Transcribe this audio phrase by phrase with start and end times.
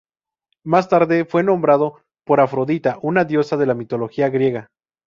[0.65, 4.67] Más tarde fue nombrado por Afrodita, una diosa de la mitología griega.